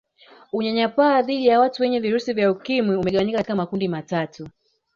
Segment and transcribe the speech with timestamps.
[0.53, 4.47] Unyanyapaa dhidi ya watu wenye virusi vya Ukimwi umegawanywa katika makundi matatu